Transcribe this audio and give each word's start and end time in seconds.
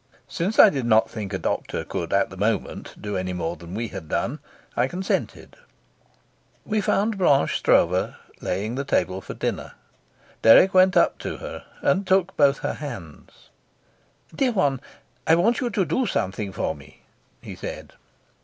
Since 0.27 0.57
I 0.57 0.71
did 0.71 0.87
not 0.87 1.11
think 1.11 1.31
a 1.31 1.37
doctor 1.37 1.83
could 1.83 2.11
at 2.11 2.31
the 2.31 2.35
moment 2.35 2.95
do 2.99 3.15
any 3.15 3.33
more 3.33 3.55
than 3.55 3.75
we 3.75 3.89
had 3.89 4.09
done, 4.09 4.39
I 4.75 4.87
consented. 4.87 5.57
We 6.65 6.81
found 6.81 7.19
Blanche 7.19 7.55
Stroeve 7.57 8.15
laying 8.41 8.73
the 8.73 8.83
table 8.83 9.21
for 9.21 9.35
dinner. 9.35 9.73
Dirk 10.41 10.73
went 10.73 10.97
up 10.97 11.19
to 11.19 11.37
her, 11.37 11.65
and 11.83 12.07
took 12.07 12.35
both 12.35 12.61
her 12.65 12.73
hands. 12.73 13.49
"Dear 14.33 14.53
one, 14.53 14.81
I 15.27 15.35
want 15.35 15.59
you 15.59 15.69
to 15.69 15.85
do 15.85 16.07
something 16.07 16.51
for 16.51 16.73
me," 16.73 17.03
he 17.39 17.55
said. 17.55 17.93